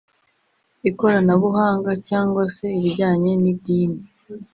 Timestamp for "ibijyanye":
2.77-3.31